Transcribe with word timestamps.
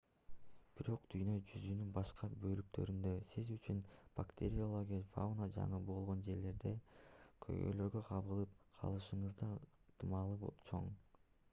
бирок 0.77 1.03
дүйнө 1.13 1.33
жүзүнүн 1.49 1.91
башка 1.97 2.29
бөлүктөрүндө 2.45 3.11
сиз 3.33 3.51
үчүн 3.57 3.83
бактериологиялык 4.21 5.13
фауна 5.17 5.49
жаңы 5.59 5.83
болгон 5.91 6.25
жерлерде 6.31 6.73
көйгөйлөргө 7.49 8.05
кабылып 8.11 8.59
калышыңыздын 8.81 9.55
ыктымалы 9.63 10.53
чоң 10.73 10.93